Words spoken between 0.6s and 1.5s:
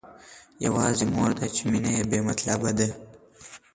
يوازې مور ده